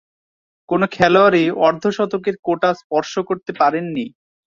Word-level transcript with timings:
কোন 0.69 0.81
খেলোয়াড়ই 0.91 1.45
অর্ধ-শতকের 1.59 2.35
কোটা 2.43 2.69
স্পর্শ 2.81 3.13
করতে 3.29 3.51
পারেননি। 3.53 4.05